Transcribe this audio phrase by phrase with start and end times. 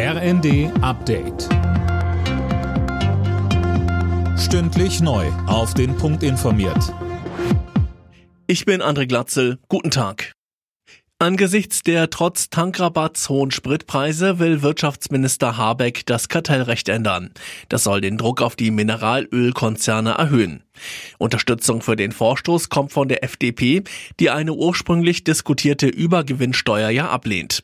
[0.00, 1.48] RND Update.
[4.38, 5.26] Stündlich neu.
[5.48, 6.94] Auf den Punkt informiert.
[8.46, 9.58] Ich bin André Glatzel.
[9.68, 10.34] Guten Tag.
[11.18, 17.32] Angesichts der trotz Tankrabatts hohen Spritpreise will Wirtschaftsminister Habeck das Kartellrecht ändern.
[17.68, 20.62] Das soll den Druck auf die Mineralölkonzerne erhöhen.
[21.18, 23.82] Unterstützung für den Vorstoß kommt von der FDP,
[24.20, 27.60] die eine ursprünglich diskutierte Übergewinnsteuer ja ablehnt.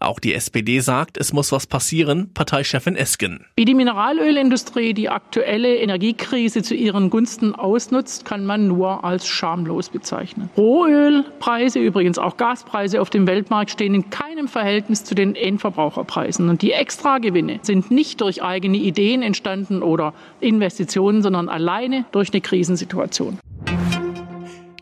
[0.00, 3.44] Auch die SPD sagt, es muss was passieren, Parteichefin Esken.
[3.56, 9.90] Wie die Mineralölindustrie die aktuelle Energiekrise zu ihren Gunsten ausnutzt, kann man nur als schamlos
[9.90, 10.50] bezeichnen.
[10.56, 16.48] Rohölpreise, übrigens auch Gaspreise auf dem Weltmarkt stehen in keinem Verhältnis zu den Endverbraucherpreisen.
[16.48, 22.40] Und die Extragewinne sind nicht durch eigene Ideen entstanden oder Investitionen, sondern alleine durch eine
[22.40, 23.38] Krise Krisensituation.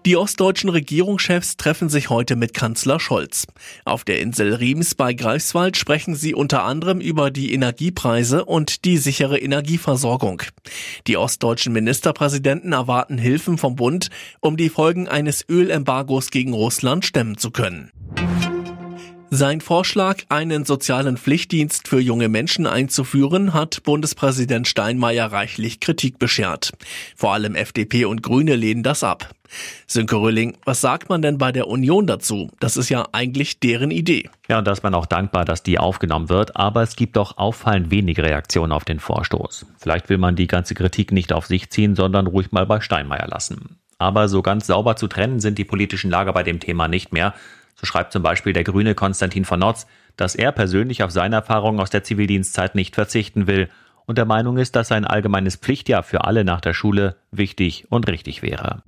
[0.07, 3.47] Die ostdeutschen Regierungschefs treffen sich heute mit Kanzler Scholz.
[3.85, 8.97] Auf der Insel Riems bei Greifswald sprechen sie unter anderem über die Energiepreise und die
[8.97, 10.43] sichere Energieversorgung.
[11.07, 14.09] Die ostdeutschen Ministerpräsidenten erwarten Hilfen vom Bund,
[14.41, 17.91] um die Folgen eines Ölembargos gegen Russland stemmen zu können.
[19.31, 26.73] Sein Vorschlag, einen sozialen Pflichtdienst für junge Menschen einzuführen, hat Bundespräsident Steinmeier reichlich Kritik beschert.
[27.17, 29.31] Vor allem FDP und Grüne lehnen das ab.
[29.87, 32.51] Sönke Rölling, was sagt man denn bei der Union dazu?
[32.61, 34.31] Das ist ja eigentlich deren Idee.
[34.49, 37.37] Ja, und da ist man auch dankbar, dass die aufgenommen wird, aber es gibt doch
[37.37, 39.67] auffallend wenige Reaktionen auf den Vorstoß.
[39.79, 43.27] Vielleicht will man die ganze Kritik nicht auf sich ziehen, sondern ruhig mal bei Steinmeier
[43.27, 43.79] lassen.
[43.99, 47.35] Aber so ganz sauber zu trennen sind die politischen Lager bei dem Thema nicht mehr.
[47.77, 51.81] So schreibt zum Beispiel der Grüne Konstantin von Notz, dass er persönlich auf seine Erfahrungen
[51.81, 53.69] aus der Zivildienstzeit nicht verzichten will
[54.07, 58.09] und der Meinung ist, dass ein allgemeines Pflichtjahr für alle nach der Schule wichtig und
[58.09, 58.83] richtig wäre.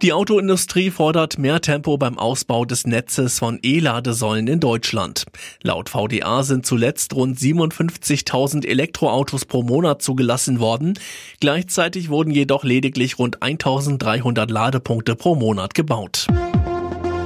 [0.00, 5.24] Die Autoindustrie fordert mehr Tempo beim Ausbau des Netzes von E-Ladesäulen in Deutschland.
[5.64, 10.94] Laut VDA sind zuletzt rund 57.000 Elektroautos pro Monat zugelassen worden.
[11.40, 16.28] Gleichzeitig wurden jedoch lediglich rund 1.300 Ladepunkte pro Monat gebaut.